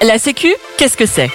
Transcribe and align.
La 0.00 0.16
Sécu, 0.16 0.54
qu'est-ce 0.76 0.96
que 0.96 1.06
c'est? 1.06 1.28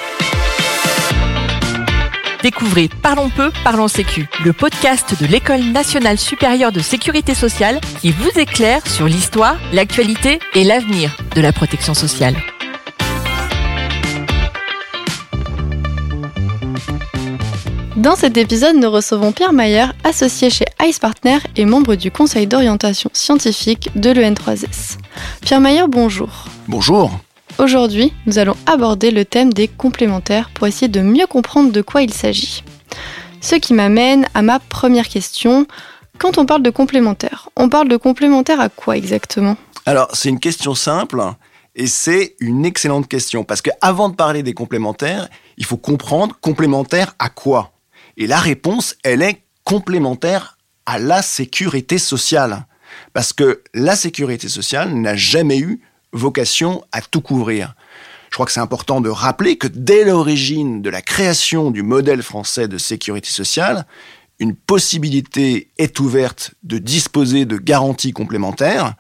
Découvrez 2.42 2.90
Parlons 3.02 3.30
peu, 3.30 3.52
parlons 3.66 3.90
Sécu, 3.90 4.26
le 4.46 4.54
podcast 4.54 5.22
de 5.22 5.26
l'École 5.26 5.64
nationale 5.64 6.18
supérieure 6.18 6.72
de 6.72 6.80
sécurité 6.80 7.36
sociale 7.36 7.82
qui 8.00 8.12
vous 8.12 8.30
éclaire 8.40 8.86
sur 8.88 9.06
l'histoire, 9.08 9.58
l'actualité 9.74 10.40
et 10.56 10.64
l'avenir 10.64 11.18
de 11.36 11.42
la 11.42 11.52
protection 11.52 11.94
sociale. 11.94 12.38
Dans 17.98 18.16
cet 18.16 18.38
épisode, 18.38 18.78
nous 18.78 18.90
recevons 18.90 19.34
Pierre 19.34 19.54
Mayer, 19.54 19.88
associé 20.06 20.50
chez 20.50 20.66
ICE 20.82 21.00
Partner 21.00 21.40
et 21.58 21.66
membre 21.66 21.96
du 21.96 22.12
conseil 22.12 22.48
d'orientation 22.48 23.10
scientifique 23.12 23.90
de 23.96 24.10
l'EN3S. 24.12 24.98
Pierre 25.42 25.60
Mayer, 25.60 25.84
bonjour. 25.90 26.46
Bonjour. 26.70 27.12
Aujourd'hui, 27.60 28.12
nous 28.26 28.40
allons 28.40 28.58
aborder 28.66 29.12
le 29.12 29.26
thème 29.26 29.54
des 29.54 29.68
complémentaires 29.68 30.50
pour 30.54 30.68
essayer 30.68 30.88
de 30.88 31.02
mieux 31.02 31.28
comprendre 31.28 31.72
de 31.72 31.82
quoi 31.82 32.02
il 32.02 32.12
s'agit. 32.12 32.64
Ce 33.42 33.56
qui 33.56 33.74
m'amène 33.74 34.28
à 34.34 34.42
ma 34.42 34.60
première 34.60 35.08
question. 35.08 35.68
Quand 36.18 36.38
on 36.38 36.46
parle 36.46 36.64
de 36.64 36.70
complémentaires, 36.70 37.50
on 37.56 37.70
parle 37.70 37.90
de 37.90 37.98
complémentaires 37.98 38.60
à 38.60 38.70
quoi 38.70 38.98
exactement? 38.98 39.56
Alors, 39.86 40.10
c'est 40.14 40.30
une 40.30 40.40
question 40.40 40.76
simple 40.76 41.22
et 41.76 41.88
c'est 41.88 42.36
une 42.40 42.66
excellente 42.66 43.08
question 43.08 43.44
parce 43.44 43.62
que 43.62 43.72
avant 43.82 44.10
de 44.10 44.16
parler 44.16 44.44
des 44.44 44.54
complémentaires, 44.54 45.28
il 45.58 45.66
faut 45.66 45.78
comprendre 45.78 46.36
complémentaire 46.42 47.16
à 47.20 47.30
quoi? 47.30 47.72
Et 48.18 48.28
la 48.28 48.40
réponse, 48.40 48.96
elle 49.04 49.22
est 49.22 49.44
complémentaire 49.64 50.58
à 50.86 51.00
la 51.00 51.22
sécurité 51.22 51.98
sociale. 51.98 52.66
Parce 53.14 53.34
que 53.34 53.62
la 53.74 53.96
sécurité 53.96 54.50
sociale 54.50 54.94
n'a 54.94 55.16
jamais 55.16 55.60
eu 55.60 55.82
vocation 56.14 56.84
à 56.92 57.02
tout 57.02 57.22
couvrir. 57.22 57.76
Je 58.30 58.36
crois 58.36 58.46
que 58.46 58.52
c'est 58.52 58.60
important 58.60 59.02
de 59.02 59.10
rappeler 59.10 59.58
que 59.58 59.68
dès 59.68 60.06
l'origine 60.06 60.82
de 60.82 60.90
la 60.90 61.02
création 61.02 61.70
du 61.70 61.84
modèle 61.84 62.24
français 62.24 62.68
de 62.68 62.78
sécurité 62.78 63.30
sociale, 63.30 63.86
une 64.40 64.56
possibilité 64.56 65.70
est 65.78 66.00
ouverte 66.00 66.56
de 66.64 66.78
disposer 66.78 67.46
de 67.46 67.58
garanties 67.58 68.14
complémentaires, 68.14 68.96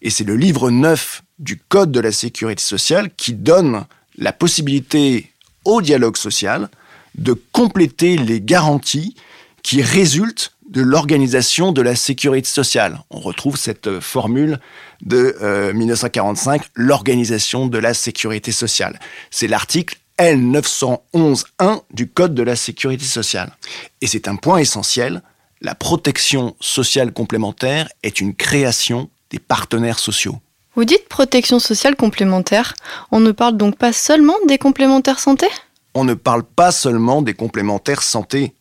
et 0.00 0.10
c'est 0.10 0.24
le 0.24 0.36
livre 0.36 0.70
9 0.70 1.22
du 1.38 1.58
Code 1.58 1.92
de 1.92 2.00
la 2.00 2.12
sécurité 2.12 2.62
sociale 2.62 3.10
qui 3.14 3.34
donne 3.34 3.84
la 4.16 4.32
possibilité 4.32 5.32
au 5.64 5.82
dialogue 5.82 6.16
social 6.16 6.68
de 7.16 7.34
compléter 7.52 8.16
les 8.16 8.40
garanties 8.40 9.14
qui 9.62 9.82
résultent 9.82 10.52
de 10.68 10.82
l'organisation 10.82 11.72
de 11.72 11.82
la 11.82 11.96
sécurité 11.96 12.48
sociale. 12.48 13.00
On 13.10 13.20
retrouve 13.20 13.56
cette 13.56 13.86
euh, 13.86 14.00
formule 14.00 14.60
de 15.00 15.72
1945, 15.74 16.60
euh, 16.60 16.64
l'organisation 16.74 17.66
de 17.66 17.78
la 17.78 17.94
sécurité 17.94 18.52
sociale. 18.52 18.98
C'est 19.30 19.48
l'article 19.48 19.98
L911.1 20.18 21.82
du 21.92 22.08
Code 22.08 22.34
de 22.34 22.42
la 22.42 22.56
sécurité 22.56 23.04
sociale. 23.04 23.52
Et 24.00 24.06
c'est 24.06 24.28
un 24.28 24.36
point 24.36 24.58
essentiel, 24.58 25.22
la 25.60 25.74
protection 25.74 26.54
sociale 26.60 27.12
complémentaire 27.12 27.88
est 28.02 28.20
une 28.20 28.34
création 28.34 29.08
des 29.30 29.38
partenaires 29.38 29.98
sociaux. 29.98 30.38
Vous 30.74 30.84
dites 30.84 31.08
protection 31.08 31.58
sociale 31.58 31.96
complémentaire, 31.96 32.74
on 33.10 33.20
ne 33.20 33.32
parle 33.32 33.56
donc 33.56 33.76
pas 33.76 33.92
seulement 33.92 34.36
des 34.46 34.58
complémentaires 34.58 35.18
santé? 35.18 35.48
On 35.94 36.04
ne 36.04 36.14
parle 36.14 36.44
pas 36.44 36.70
seulement 36.70 37.22
des 37.22 37.34
complémentaires 37.34 38.02
santé. 38.02 38.54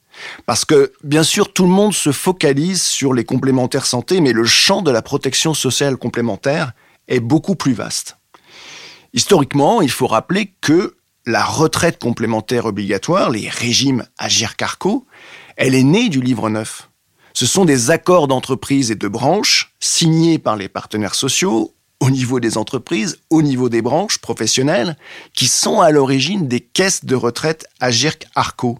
Parce 0.45 0.65
que, 0.65 0.93
bien 1.03 1.23
sûr, 1.23 1.53
tout 1.53 1.63
le 1.63 1.69
monde 1.69 1.93
se 1.93 2.11
focalise 2.11 2.81
sur 2.81 3.13
les 3.13 3.25
complémentaires 3.25 3.85
santé, 3.85 4.21
mais 4.21 4.33
le 4.33 4.45
champ 4.45 4.81
de 4.81 4.91
la 4.91 5.01
protection 5.01 5.53
sociale 5.53 5.97
complémentaire 5.97 6.73
est 7.07 7.19
beaucoup 7.19 7.55
plus 7.55 7.73
vaste. 7.73 8.17
Historiquement, 9.13 9.81
il 9.81 9.91
faut 9.91 10.07
rappeler 10.07 10.53
que 10.61 10.95
la 11.25 11.43
retraite 11.43 11.99
complémentaire 11.99 12.65
obligatoire, 12.65 13.29
les 13.29 13.49
régimes 13.49 14.05
Agir-Carco, 14.17 15.05
elle 15.57 15.75
est 15.75 15.83
née 15.83 16.09
du 16.09 16.21
livre 16.21 16.49
9. 16.49 16.89
Ce 17.33 17.45
sont 17.45 17.65
des 17.65 17.91
accords 17.91 18.27
d'entreprise 18.27 18.91
et 18.91 18.95
de 18.95 19.07
branches 19.07 19.73
signés 19.79 20.39
par 20.39 20.55
les 20.55 20.69
partenaires 20.69 21.15
sociaux 21.15 21.73
au 21.99 22.09
niveau 22.09 22.39
des 22.39 22.57
entreprises, 22.57 23.19
au 23.29 23.41
niveau 23.41 23.69
des 23.69 23.81
branches 23.81 24.19
professionnelles, 24.19 24.97
qui 25.33 25.47
sont 25.47 25.81
à 25.81 25.91
l'origine 25.91 26.47
des 26.47 26.59
caisses 26.59 27.05
de 27.05 27.15
retraite 27.15 27.67
Agirc-Arco. 27.79 28.79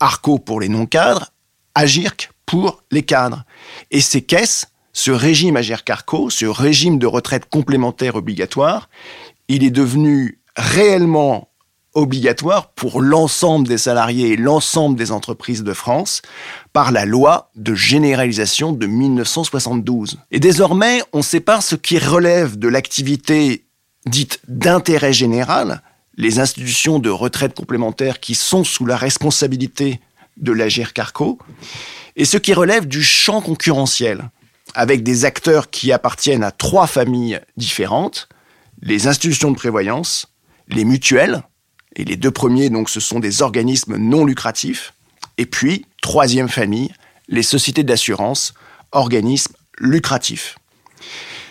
Arco 0.00 0.38
pour 0.38 0.60
les 0.60 0.68
non-cadres, 0.68 1.32
Agirc 1.74 2.30
pour 2.46 2.82
les 2.90 3.02
cadres. 3.02 3.44
Et 3.90 4.00
ces 4.00 4.22
caisses, 4.22 4.66
ce 4.92 5.10
régime 5.10 5.56
Agirc-Arco, 5.56 6.30
ce 6.30 6.46
régime 6.46 6.98
de 6.98 7.06
retraite 7.06 7.48
complémentaire 7.50 8.16
obligatoire, 8.16 8.88
il 9.48 9.64
est 9.64 9.70
devenu 9.70 10.40
réellement 10.56 11.48
obligatoire 11.96 12.72
pour 12.72 13.00
l'ensemble 13.00 13.66
des 13.66 13.78
salariés 13.78 14.32
et 14.32 14.36
l'ensemble 14.36 14.96
des 14.96 15.12
entreprises 15.12 15.64
de 15.64 15.72
France 15.72 16.22
par 16.72 16.92
la 16.92 17.04
loi 17.06 17.50
de 17.56 17.74
généralisation 17.74 18.72
de 18.72 18.86
1972. 18.86 20.18
Et 20.30 20.38
désormais, 20.38 21.02
on 21.12 21.22
sépare 21.22 21.62
ce 21.62 21.74
qui 21.74 21.98
relève 21.98 22.58
de 22.58 22.68
l'activité 22.68 23.66
dite 24.04 24.40
d'intérêt 24.46 25.12
général, 25.12 25.82
les 26.16 26.38
institutions 26.38 26.98
de 26.98 27.10
retraite 27.10 27.54
complémentaire 27.54 28.20
qui 28.20 28.34
sont 28.34 28.64
sous 28.64 28.86
la 28.86 28.96
responsabilité 28.96 30.00
de 30.36 30.52
l'Agir 30.52 30.92
Carco, 30.92 31.38
et 32.16 32.24
ce 32.24 32.38
qui 32.38 32.54
relève 32.54 32.86
du 32.86 33.02
champ 33.02 33.40
concurrentiel, 33.40 34.30
avec 34.74 35.02
des 35.02 35.24
acteurs 35.24 35.70
qui 35.70 35.92
appartiennent 35.92 36.44
à 36.44 36.50
trois 36.50 36.86
familles 36.86 37.40
différentes, 37.56 38.28
les 38.82 39.06
institutions 39.06 39.50
de 39.50 39.56
prévoyance, 39.56 40.26
les 40.68 40.84
mutuelles, 40.84 41.42
et 41.94 42.04
les 42.04 42.16
deux 42.16 42.30
premiers, 42.30 42.68
donc, 42.68 42.90
ce 42.90 43.00
sont 43.00 43.20
des 43.20 43.40
organismes 43.40 43.96
non 43.96 44.24
lucratifs, 44.24 44.92
et 45.38 45.46
puis, 45.46 45.86
troisième 46.02 46.48
famille, 46.48 46.92
les 47.28 47.42
sociétés 47.42 47.84
d'assurance, 47.84 48.54
organismes 48.92 49.54
lucratifs. 49.78 50.58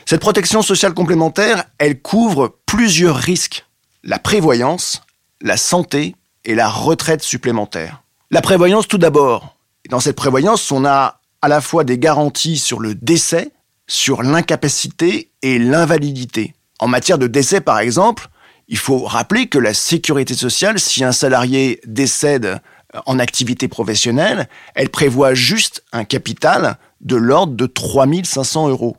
Cette 0.06 0.22
protection 0.22 0.62
sociale 0.62 0.94
complémentaire, 0.94 1.66
elle 1.78 2.00
couvre 2.00 2.58
plusieurs 2.66 3.16
risques 3.16 3.66
la 4.06 4.20
prévoyance, 4.20 5.02
la 5.42 5.58
santé 5.58 6.16
et 6.46 6.56
la 6.56 6.70
retraite 6.70 7.24
supplémentaire. 7.24 8.04
La 8.32 8.42
prévoyance 8.42 8.88
tout 8.88 9.00
d'abord. 9.00 9.58
Dans 9.90 10.00
cette 10.00 10.16
prévoyance, 10.16 10.72
on 10.72 10.86
a 10.86 11.20
à 11.42 11.48
la 11.48 11.60
fois 11.60 11.84
des 11.84 11.98
garanties 11.98 12.58
sur 12.58 12.80
le 12.80 12.96
décès, 12.96 13.52
sur 13.88 14.24
l'incapacité 14.24 15.32
et 15.42 15.60
l'invalidité. 15.60 16.54
En 16.80 16.88
matière 16.88 17.18
de 17.18 17.28
décès, 17.28 17.62
par 17.62 17.80
exemple, 17.80 18.30
il 18.68 18.78
faut 18.78 19.00
rappeler 19.00 19.48
que 19.48 19.60
la 19.60 19.74
sécurité 19.74 20.34
sociale, 20.34 20.80
si 20.80 21.04
un 21.04 21.12
salarié 21.12 21.82
décède 21.86 22.60
en 23.06 23.20
activité 23.20 23.68
professionnelle, 23.68 24.48
elle 24.76 24.90
prévoit 24.90 25.34
juste 25.34 25.84
un 25.92 26.04
capital 26.04 26.78
de 27.02 27.16
l'ordre 27.16 27.54
de 27.54 27.66
3500 27.66 28.70
euros. 28.70 28.98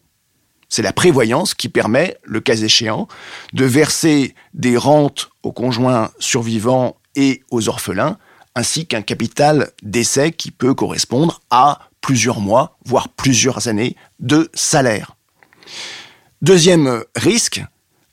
C'est 0.76 0.82
la 0.82 0.92
prévoyance 0.92 1.54
qui 1.54 1.70
permet, 1.70 2.18
le 2.22 2.38
cas 2.40 2.54
échéant, 2.54 3.08
de 3.54 3.64
verser 3.64 4.34
des 4.52 4.76
rentes 4.76 5.30
aux 5.42 5.50
conjoints 5.50 6.10
survivants 6.18 6.96
et 7.14 7.42
aux 7.50 7.70
orphelins, 7.70 8.18
ainsi 8.54 8.84
qu'un 8.84 9.00
capital 9.00 9.70
d'essai 9.82 10.32
qui 10.32 10.50
peut 10.50 10.74
correspondre 10.74 11.40
à 11.48 11.88
plusieurs 12.02 12.40
mois, 12.40 12.76
voire 12.84 13.08
plusieurs 13.08 13.68
années 13.68 13.96
de 14.20 14.50
salaire. 14.52 15.16
Deuxième 16.42 17.02
risque, 17.14 17.64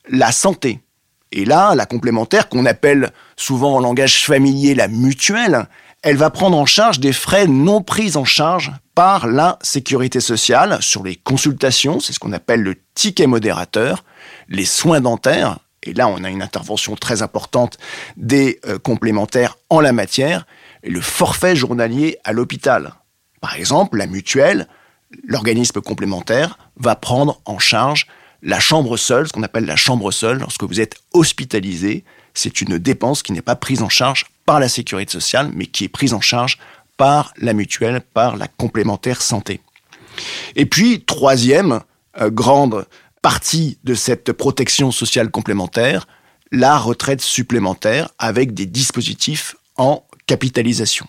la 0.08 0.32
santé. 0.32 0.80
Et 1.34 1.44
là, 1.44 1.76
la 1.76 1.86
complémentaire, 1.86 2.48
qu'on 2.48 2.66
appelle 2.66 3.12
souvent 3.36 3.76
en 3.76 3.82
langage 3.82 4.26
familier 4.26 4.74
la 4.74 4.88
mutuelle, 4.88 5.68
elle 6.04 6.18
va 6.18 6.30
prendre 6.30 6.58
en 6.58 6.66
charge 6.66 7.00
des 7.00 7.14
frais 7.14 7.48
non 7.48 7.82
pris 7.82 8.18
en 8.18 8.26
charge 8.26 8.72
par 8.94 9.26
la 9.26 9.58
sécurité 9.62 10.20
sociale 10.20 10.78
sur 10.82 11.02
les 11.02 11.16
consultations, 11.16 12.00
c'est 12.00 12.12
ce 12.12 12.20
qu'on 12.20 12.34
appelle 12.34 12.62
le 12.62 12.76
ticket 12.94 13.26
modérateur, 13.26 14.04
les 14.50 14.66
soins 14.66 15.00
dentaires, 15.00 15.60
et 15.82 15.94
là 15.94 16.10
on 16.10 16.24
a 16.26 16.30
une 16.30 16.42
intervention 16.42 16.96
très 16.96 17.22
importante 17.22 17.78
des 18.18 18.60
euh, 18.68 18.78
complémentaires 18.78 19.58
en 19.70 19.80
la 19.80 19.94
matière, 19.94 20.46
et 20.84 20.90
le 20.90 21.02
forfait 21.02 21.56
journalier 21.56 22.18
à 22.26 22.34
l'hôpital. 22.34 22.94
Par 23.40 23.56
exemple, 23.56 23.98
la 23.98 24.06
mutuelle, 24.06 24.68
l'organisme 25.26 25.82
complémentaire, 25.82 26.58
va 26.76 26.96
prendre 26.98 27.42
en 27.46 27.60
charge 27.60 28.08
la 28.42 28.60
chambre 28.60 28.98
seule, 28.98 29.28
ce 29.28 29.32
qu'on 29.32 29.44
appelle 29.44 29.66
la 29.66 29.78
chambre 29.78 30.12
seule, 30.12 30.40
lorsque 30.40 30.64
vous 30.64 30.82
êtes 30.82 30.98
hospitalisé, 31.14 32.04
c'est 32.34 32.60
une 32.60 32.78
dépense 32.78 33.24
qui 33.24 33.32
n'est 33.32 33.42
pas 33.42 33.56
prise 33.56 33.82
en 33.82 33.90
charge 33.90 34.26
par 34.46 34.60
la 34.60 34.70
sécurité 34.70 35.12
sociale, 35.12 35.52
mais 35.54 35.66
qui 35.66 35.86
est 35.86 35.90
prise 35.90 36.14
en 36.14 36.22
charge 36.22 36.58
par 36.98 37.34
la 37.38 37.54
mutuelle, 37.54 38.02
par 38.02 38.36
la 38.36 38.48
complémentaire 38.48 39.22
santé. 39.22 39.62
Et 40.56 40.66
puis, 40.66 41.04
troisième 41.04 41.82
euh, 42.20 42.30
grande 42.30 42.86
partie 43.22 43.78
de 43.84 43.96
cette 43.96 44.34
protection 44.34 44.92
sociale 44.92 45.32
complémentaire, 45.32 46.08
la 46.52 46.78
retraite 46.78 47.22
supplémentaire 47.22 48.10
avec 48.20 48.54
des 48.54 48.66
dispositifs 48.66 49.56
en 49.78 50.06
capitalisation. 50.28 51.08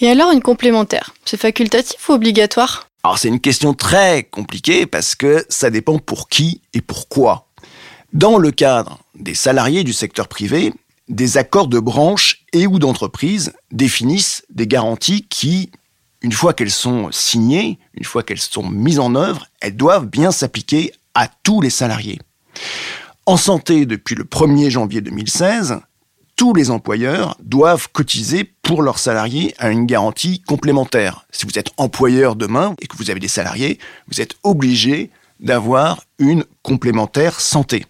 Et 0.00 0.08
alors 0.08 0.32
une 0.32 0.42
complémentaire, 0.42 1.14
c'est 1.24 1.36
facultatif 1.36 2.08
ou 2.08 2.12
obligatoire? 2.12 2.88
Alors 3.02 3.18
c'est 3.18 3.28
une 3.28 3.40
question 3.40 3.74
très 3.74 4.24
compliquée 4.24 4.86
parce 4.86 5.14
que 5.14 5.44
ça 5.48 5.70
dépend 5.70 5.98
pour 5.98 6.28
qui 6.28 6.62
et 6.74 6.80
pourquoi. 6.80 7.49
Dans 8.12 8.38
le 8.38 8.50
cadre 8.50 8.98
des 9.14 9.34
salariés 9.34 9.84
du 9.84 9.92
secteur 9.92 10.26
privé, 10.26 10.74
des 11.08 11.36
accords 11.38 11.68
de 11.68 11.78
branche 11.78 12.44
et 12.52 12.66
ou 12.66 12.80
d'entreprise 12.80 13.52
définissent 13.70 14.44
des 14.50 14.66
garanties 14.66 15.28
qui, 15.28 15.70
une 16.20 16.32
fois 16.32 16.52
qu'elles 16.52 16.72
sont 16.72 17.12
signées, 17.12 17.78
une 17.94 18.02
fois 18.04 18.24
qu'elles 18.24 18.40
sont 18.40 18.68
mises 18.68 18.98
en 18.98 19.14
œuvre, 19.14 19.46
elles 19.60 19.76
doivent 19.76 20.06
bien 20.06 20.32
s'appliquer 20.32 20.92
à 21.14 21.28
tous 21.28 21.60
les 21.60 21.70
salariés. 21.70 22.18
En 23.26 23.36
santé, 23.36 23.86
depuis 23.86 24.16
le 24.16 24.24
1er 24.24 24.70
janvier 24.70 25.02
2016, 25.02 25.78
tous 26.34 26.52
les 26.52 26.72
employeurs 26.72 27.36
doivent 27.40 27.88
cotiser 27.92 28.42
pour 28.62 28.82
leurs 28.82 28.98
salariés 28.98 29.54
à 29.58 29.70
une 29.70 29.86
garantie 29.86 30.40
complémentaire. 30.40 31.26
Si 31.30 31.46
vous 31.46 31.60
êtes 31.60 31.70
employeur 31.76 32.34
demain 32.34 32.74
et 32.80 32.88
que 32.88 32.96
vous 32.96 33.10
avez 33.10 33.20
des 33.20 33.28
salariés, 33.28 33.78
vous 34.08 34.20
êtes 34.20 34.34
obligé 34.42 35.10
d'avoir 35.38 36.02
une 36.18 36.44
complémentaire 36.62 37.40
santé. 37.40 37.86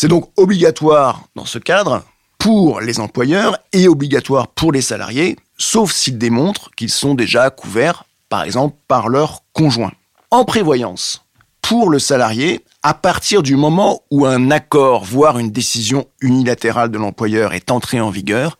C'est 0.00 0.06
donc 0.06 0.30
obligatoire 0.36 1.24
dans 1.34 1.44
ce 1.44 1.58
cadre 1.58 2.04
pour 2.38 2.80
les 2.80 3.00
employeurs 3.00 3.58
et 3.72 3.88
obligatoire 3.88 4.46
pour 4.46 4.70
les 4.70 4.80
salariés, 4.80 5.34
sauf 5.56 5.90
s'ils 5.90 6.18
démontrent 6.18 6.70
qu'ils 6.76 6.88
sont 6.88 7.16
déjà 7.16 7.50
couverts, 7.50 8.04
par 8.28 8.44
exemple, 8.44 8.76
par 8.86 9.08
leur 9.08 9.40
conjoint. 9.52 9.90
En 10.30 10.44
prévoyance, 10.44 11.24
pour 11.62 11.90
le 11.90 11.98
salarié, 11.98 12.64
à 12.84 12.94
partir 12.94 13.42
du 13.42 13.56
moment 13.56 14.02
où 14.12 14.24
un 14.24 14.52
accord, 14.52 15.04
voire 15.04 15.40
une 15.40 15.50
décision 15.50 16.06
unilatérale 16.20 16.92
de 16.92 16.98
l'employeur 16.98 17.52
est 17.52 17.72
entrée 17.72 18.00
en 18.00 18.10
vigueur, 18.10 18.56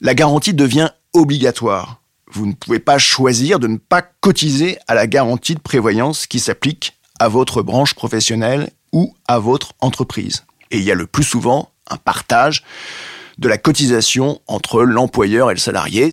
la 0.00 0.14
garantie 0.14 0.54
devient 0.54 0.88
obligatoire. 1.12 2.00
Vous 2.32 2.46
ne 2.46 2.54
pouvez 2.54 2.78
pas 2.78 2.96
choisir 2.96 3.58
de 3.58 3.66
ne 3.66 3.76
pas 3.76 4.00
cotiser 4.00 4.78
à 4.88 4.94
la 4.94 5.06
garantie 5.06 5.56
de 5.56 5.60
prévoyance 5.60 6.26
qui 6.26 6.40
s'applique 6.40 6.94
à 7.20 7.28
votre 7.28 7.60
branche 7.60 7.92
professionnelle 7.92 8.70
ou 8.92 9.14
à 9.26 9.38
votre 9.38 9.72
entreprise. 9.80 10.44
Et 10.70 10.78
il 10.78 10.84
y 10.84 10.90
a 10.90 10.94
le 10.94 11.06
plus 11.06 11.24
souvent 11.24 11.70
un 11.88 11.96
partage 11.96 12.62
de 13.38 13.48
la 13.48 13.58
cotisation 13.58 14.40
entre 14.46 14.82
l'employeur 14.82 15.50
et 15.50 15.54
le 15.54 15.60
salarié. 15.60 16.12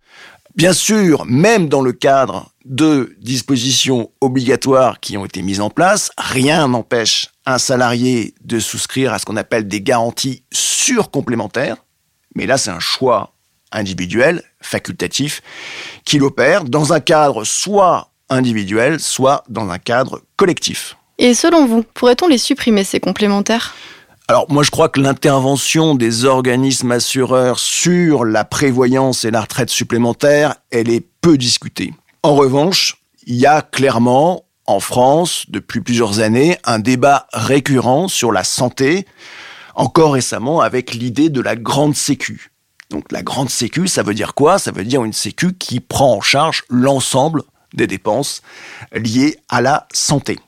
Bien 0.56 0.74
sûr, 0.74 1.26
même 1.26 1.68
dans 1.68 1.82
le 1.82 1.92
cadre 1.92 2.52
de 2.64 3.16
dispositions 3.20 4.12
obligatoires 4.22 5.00
qui 5.00 5.18
ont 5.18 5.26
été 5.26 5.42
mises 5.42 5.60
en 5.60 5.70
place, 5.70 6.12
rien 6.18 6.68
n'empêche 6.68 7.28
un 7.46 7.58
salarié 7.58 8.34
de 8.44 8.60
souscrire 8.60 9.14
à 9.14 9.20
ce 9.20 9.26
qu'on 9.26 9.38
appelle 9.38 9.68
des 9.68 9.82
garanties 9.82 10.44
surcomplémentaires. 10.54 11.78
Mais 12.36 12.46
là, 12.46 12.58
c'est 12.58 12.72
un 12.72 12.80
choix 12.80 13.34
individuel, 13.72 14.44
facultatif, 14.62 15.42
qu'il 16.06 16.24
opère 16.24 16.64
dans 16.64 16.94
un 16.94 17.00
cadre 17.00 17.44
soit 17.44 18.12
individuel, 18.30 19.00
soit 19.00 19.44
dans 19.50 19.70
un 19.70 19.78
cadre 19.78 20.22
collectif. 20.38 20.96
Et 21.18 21.34
selon 21.34 21.66
vous, 21.66 21.84
pourrait-on 21.94 22.28
les 22.28 22.38
supprimer, 22.38 22.84
ces 22.84 23.00
complémentaires? 23.00 23.74
Alors 24.28 24.48
moi 24.50 24.64
je 24.64 24.72
crois 24.72 24.90
que 24.90 25.00
l'intervention 25.00 25.94
des 25.94 26.26
organismes 26.26 26.92
assureurs 26.92 27.60
sur 27.60 28.26
la 28.26 28.44
prévoyance 28.44 29.24
et 29.24 29.30
la 29.30 29.42
retraite 29.42 29.70
supplémentaire, 29.70 30.56
elle 30.72 30.90
est 30.90 31.06
peu 31.22 31.38
discutée. 31.38 31.94
En 32.24 32.34
revanche, 32.34 32.98
il 33.28 33.36
y 33.36 33.46
a 33.46 33.62
clairement 33.62 34.46
en 34.66 34.80
France 34.80 35.46
depuis 35.50 35.80
plusieurs 35.80 36.22
années 36.22 36.58
un 36.64 36.80
débat 36.80 37.28
récurrent 37.34 38.08
sur 38.08 38.32
la 38.32 38.44
santé, 38.44 39.06
encore 39.76 40.14
récemment 40.14 40.62
avec 40.62 40.96
l'idée 40.96 41.30
de 41.30 41.42
la 41.42 41.56
grande 41.56 41.96
sécu. 41.96 42.52
Donc 42.90 43.12
la 43.12 43.22
grande 43.22 43.52
sécu, 43.52 43.88
ça 43.88 44.02
veut 44.02 44.16
dire 44.16 44.34
quoi? 44.34 44.58
Ça 44.58 44.72
veut 44.72 44.86
dire 44.86 45.04
une 45.04 45.14
sécu 45.14 45.54
qui 45.54 45.80
prend 45.80 46.16
en 46.16 46.22
charge 46.22 46.64
l'ensemble 46.70 47.44
des 47.74 47.86
dépenses 47.86 48.42
liées 48.92 49.38
à 49.50 49.62
la 49.62 49.88
santé. 49.94 50.40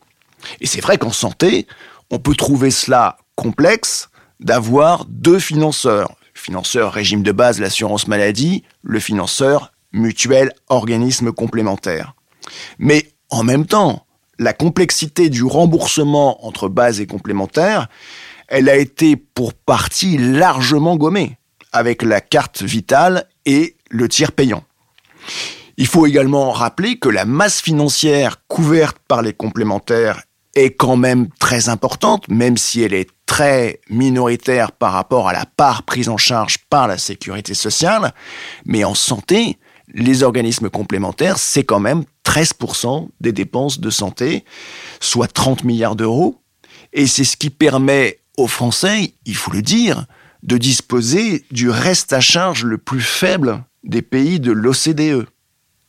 Et 0.62 0.68
c'est 0.68 0.82
vrai 0.82 0.98
qu'en 0.98 1.12
santé, 1.12 1.68
on 2.12 2.20
peut 2.20 2.36
trouver 2.36 2.72
cela 2.72 3.18
complexe 3.36 4.10
d'avoir 4.40 5.06
deux 5.06 5.40
financeurs. 5.40 6.16
Le 6.34 6.40
financeur 6.40 6.94
régime 6.94 7.24
de 7.24 7.32
base, 7.32 7.60
l'assurance 7.60 8.08
maladie, 8.08 8.64
le 8.84 9.00
financeur 9.00 9.72
mutuel, 9.92 10.54
organisme 10.70 11.32
complémentaire. 11.32 12.14
Mais 12.78 13.12
en 13.30 13.44
même 13.44 13.66
temps, 13.66 14.06
la 14.40 14.54
complexité 14.54 15.30
du 15.30 15.44
remboursement 15.44 16.46
entre 16.46 16.70
base 16.70 17.02
et 17.02 17.08
complémentaire, 17.08 17.88
elle 18.48 18.70
a 18.70 18.76
été 18.76 19.16
pour 19.16 19.54
partie 19.54 20.18
largement 20.18 20.96
gommée 20.96 21.38
avec 21.72 22.02
la 22.04 22.22
carte 22.22 22.62
vitale 22.62 23.28
et 23.46 23.76
le 23.90 24.08
tiers 24.08 24.32
payant. 24.32 24.64
Il 25.78 25.88
faut 25.88 26.08
également 26.08 26.52
rappeler 26.52 26.98
que 26.98 27.10
la 27.10 27.26
masse 27.26 27.62
financière 27.62 28.48
couverte 28.48 28.98
par 29.08 29.22
les 29.22 29.34
complémentaires 29.34 30.24
est 30.58 30.72
quand 30.72 30.98
même 30.98 31.30
très 31.40 31.70
importante, 31.70 32.28
même 32.30 32.58
si 32.58 32.82
elle 32.82 32.94
est 32.94 33.10
très 33.26 33.80
minoritaire 33.90 34.72
par 34.72 34.94
rapport 34.94 35.28
à 35.28 35.34
la 35.34 35.46
part 35.46 35.84
prise 35.84 36.10
en 36.10 36.18
charge 36.18 36.58
par 36.70 36.88
la 36.88 36.98
sécurité 36.98 37.54
sociale. 37.54 38.14
Mais 38.66 38.84
en 38.84 38.94
santé, 38.94 39.58
les 39.94 40.24
organismes 40.24 40.70
complémentaires, 40.70 41.38
c'est 41.38 41.64
quand 41.64 41.80
même 41.80 42.04
13% 42.26 43.08
des 43.22 43.32
dépenses 43.32 43.80
de 43.80 43.90
santé, 43.90 44.44
soit 45.00 45.32
30 45.32 45.64
milliards 45.64 45.96
d'euros. 45.96 46.42
Et 46.94 47.08
c'est 47.08 47.24
ce 47.24 47.38
qui 47.38 47.50
permet 47.50 48.20
aux 48.38 48.48
Français, 48.48 49.14
il 49.26 49.36
faut 49.36 49.52
le 49.52 49.62
dire, 49.62 50.06
de 50.44 50.58
disposer 50.58 51.46
du 51.52 51.70
reste 51.70 52.14
à 52.14 52.20
charge 52.20 52.64
le 52.64 52.78
plus 52.78 53.02
faible 53.02 53.64
des 53.84 54.02
pays 54.02 54.40
de 54.40 54.52
l'OCDE. 54.52 55.28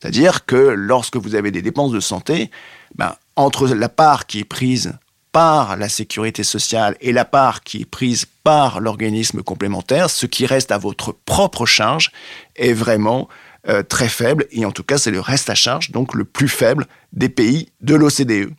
C'est-à-dire 0.00 0.46
que 0.46 0.56
lorsque 0.56 1.16
vous 1.16 1.34
avez 1.34 1.50
des 1.50 1.62
dépenses 1.62 1.92
de 1.92 2.00
santé, 2.00 2.50
ben, 2.94 3.14
entre 3.38 3.68
la 3.68 3.88
part 3.88 4.26
qui 4.26 4.40
est 4.40 4.44
prise 4.44 4.94
par 5.30 5.76
la 5.76 5.88
sécurité 5.88 6.42
sociale 6.42 6.96
et 7.00 7.12
la 7.12 7.24
part 7.24 7.62
qui 7.62 7.82
est 7.82 7.84
prise 7.88 8.26
par 8.42 8.80
l'organisme 8.80 9.42
complémentaire, 9.42 10.10
ce 10.10 10.26
qui 10.26 10.44
reste 10.44 10.72
à 10.72 10.78
votre 10.78 11.12
propre 11.12 11.64
charge 11.64 12.10
est 12.56 12.72
vraiment 12.72 13.28
euh, 13.68 13.84
très 13.84 14.08
faible, 14.08 14.46
et 14.50 14.64
en 14.64 14.72
tout 14.72 14.82
cas 14.82 14.98
c'est 14.98 15.12
le 15.12 15.20
reste 15.20 15.50
à 15.50 15.54
charge, 15.54 15.92
donc 15.92 16.14
le 16.14 16.24
plus 16.24 16.48
faible 16.48 16.86
des 17.12 17.28
pays 17.28 17.68
de 17.80 17.94
l'OCDE. 17.94 18.52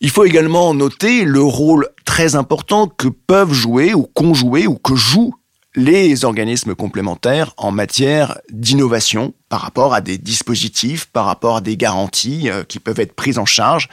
Il 0.00 0.10
faut 0.10 0.24
également 0.24 0.74
noter 0.74 1.24
le 1.24 1.40
rôle 1.40 1.88
très 2.04 2.34
important 2.34 2.88
que 2.88 3.08
peuvent 3.08 3.54
jouer 3.54 3.94
ou 3.94 4.02
qu'ont 4.02 4.34
joué 4.34 4.66
ou 4.66 4.74
que 4.74 4.96
jouent 4.96 5.34
les 5.74 6.24
organismes 6.24 6.74
complémentaires 6.74 7.54
en 7.56 7.70
matière 7.70 8.38
d'innovation 8.50 9.32
par 9.48 9.60
rapport 9.60 9.94
à 9.94 10.00
des 10.00 10.18
dispositifs, 10.18 11.06
par 11.06 11.24
rapport 11.24 11.56
à 11.56 11.60
des 11.60 11.76
garanties 11.76 12.50
euh, 12.50 12.64
qui 12.64 12.78
peuvent 12.78 13.00
être 13.00 13.14
prises 13.14 13.38
en 13.38 13.46
charge. 13.46 13.88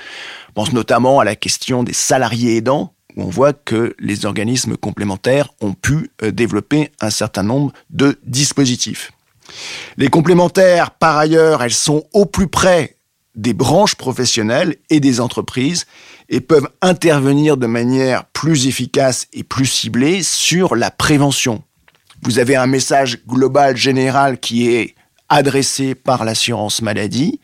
Je 0.48 0.54
pense 0.54 0.74
notamment 0.74 1.20
à 1.20 1.24
la 1.24 1.36
question 1.36 1.84
des 1.84 1.94
salariés 1.94 2.58
aidants, 2.58 2.94
où 3.16 3.24
on 3.24 3.30
voit 3.30 3.54
que 3.54 3.96
les 4.00 4.26
organismes 4.26 4.76
complémentaires 4.76 5.50
ont 5.62 5.74
pu 5.74 6.12
euh, 6.22 6.32
développer 6.32 6.92
un 7.00 7.10
certain 7.10 7.44
nombre 7.44 7.72
de 7.90 8.20
dispositifs. 8.26 9.12
Les 9.98 10.10
complémentaires, 10.10 10.92
par 10.92 11.18
ailleurs, 11.18 11.64
elles 11.64 11.74
sont 11.74 12.04
au 12.14 12.26
plus 12.26 12.48
près 12.48 12.98
des 13.36 13.54
branches 13.54 13.96
professionnelles 13.96 14.76
et 14.90 15.00
des 15.00 15.22
entreprises 15.22 15.86
et 16.28 16.42
peuvent 16.42 16.70
intervenir 16.82 17.58
de 17.58 17.68
manière 17.68 18.26
plus 18.26 18.68
efficace 18.68 19.28
et 19.34 19.44
plus 19.44 19.66
ciblée 19.66 20.24
sur 20.24 20.76
la 20.76 20.92
prévention, 20.92 21.64
vous 22.24 22.40
avez 22.40 22.56
un 22.56 22.68
message 22.68 23.20
global, 23.28 23.78
général, 23.78 24.40
qui 24.40 24.70
est 24.70 24.96
adressé 25.30 25.96
par 25.96 26.26
l'assurance 26.26 26.82
maladie. 26.82 27.40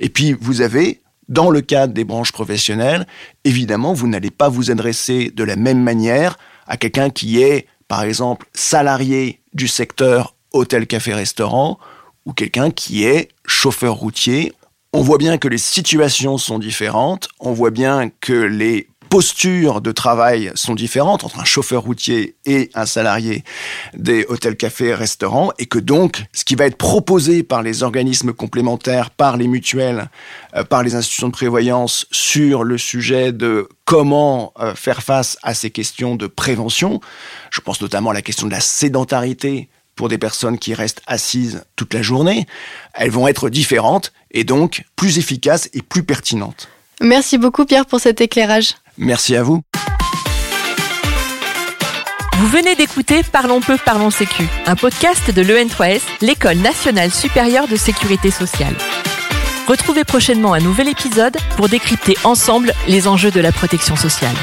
Et 0.00 0.08
puis, 0.08 0.34
vous 0.40 0.60
avez, 0.60 1.02
dans 1.28 1.50
le 1.50 1.60
cadre 1.60 1.92
des 1.92 2.04
branches 2.04 2.32
professionnelles, 2.32 3.06
évidemment, 3.44 3.92
vous 3.92 4.08
n'allez 4.08 4.30
pas 4.30 4.48
vous 4.48 4.70
adresser 4.70 5.30
de 5.34 5.44
la 5.44 5.56
même 5.56 5.82
manière 5.82 6.38
à 6.66 6.76
quelqu'un 6.76 7.10
qui 7.10 7.42
est, 7.42 7.66
par 7.88 8.02
exemple, 8.02 8.46
salarié 8.54 9.40
du 9.52 9.68
secteur 9.68 10.34
hôtel, 10.52 10.86
café, 10.86 11.12
restaurant, 11.12 11.78
ou 12.24 12.32
quelqu'un 12.32 12.70
qui 12.70 13.04
est 13.04 13.28
chauffeur 13.44 13.94
routier. 13.94 14.52
On 14.92 15.02
voit 15.02 15.18
bien 15.18 15.38
que 15.38 15.48
les 15.48 15.58
situations 15.58 16.38
sont 16.38 16.58
différentes, 16.58 17.28
on 17.40 17.52
voit 17.52 17.72
bien 17.72 18.10
que 18.20 18.32
les 18.32 18.88
postures 19.14 19.80
de 19.80 19.92
travail 19.92 20.50
sont 20.56 20.74
différentes 20.74 21.22
entre 21.22 21.38
un 21.38 21.44
chauffeur 21.44 21.84
routier 21.84 22.34
et 22.46 22.70
un 22.74 22.84
salarié 22.84 23.44
des 23.96 24.26
hôtels, 24.28 24.56
cafés, 24.56 24.92
restaurants, 24.92 25.52
et 25.60 25.66
que 25.66 25.78
donc 25.78 26.24
ce 26.32 26.44
qui 26.44 26.56
va 26.56 26.66
être 26.66 26.76
proposé 26.76 27.44
par 27.44 27.62
les 27.62 27.84
organismes 27.84 28.32
complémentaires, 28.32 29.10
par 29.10 29.36
les 29.36 29.46
mutuelles, 29.46 30.10
euh, 30.56 30.64
par 30.64 30.82
les 30.82 30.96
institutions 30.96 31.28
de 31.28 31.32
prévoyance 31.32 32.08
sur 32.10 32.64
le 32.64 32.76
sujet 32.76 33.30
de 33.30 33.68
comment 33.84 34.52
euh, 34.58 34.74
faire 34.74 35.00
face 35.04 35.38
à 35.44 35.54
ces 35.54 35.70
questions 35.70 36.16
de 36.16 36.26
prévention, 36.26 37.00
je 37.52 37.60
pense 37.60 37.80
notamment 37.80 38.10
à 38.10 38.14
la 38.14 38.22
question 38.22 38.48
de 38.48 38.52
la 38.52 38.58
sédentarité 38.58 39.68
pour 39.94 40.08
des 40.08 40.18
personnes 40.18 40.58
qui 40.58 40.74
restent 40.74 41.02
assises 41.06 41.62
toute 41.76 41.94
la 41.94 42.02
journée, 42.02 42.48
elles 42.94 43.12
vont 43.12 43.28
être 43.28 43.48
différentes 43.48 44.12
et 44.32 44.42
donc 44.42 44.82
plus 44.96 45.18
efficaces 45.18 45.70
et 45.72 45.82
plus 45.82 46.02
pertinentes. 46.02 46.68
Merci 47.00 47.38
beaucoup 47.38 47.64
Pierre 47.64 47.86
pour 47.86 48.00
cet 48.00 48.20
éclairage. 48.20 48.74
Merci 48.98 49.36
à 49.36 49.42
vous. 49.42 49.62
Vous 52.38 52.46
venez 52.48 52.74
d'écouter 52.74 53.22
Parlons 53.22 53.60
peu, 53.60 53.76
parlons 53.84 54.10
sécu, 54.10 54.44
un 54.66 54.76
podcast 54.76 55.30
de 55.30 55.42
l'EN3S, 55.42 56.02
l'école 56.20 56.58
nationale 56.58 57.10
supérieure 57.10 57.68
de 57.68 57.76
sécurité 57.76 58.30
sociale. 58.30 58.74
Retrouvez 59.66 60.04
prochainement 60.04 60.52
un 60.52 60.60
nouvel 60.60 60.88
épisode 60.88 61.36
pour 61.56 61.68
décrypter 61.68 62.16
ensemble 62.24 62.72
les 62.86 63.08
enjeux 63.08 63.30
de 63.30 63.40
la 63.40 63.50
protection 63.50 63.96
sociale. 63.96 64.36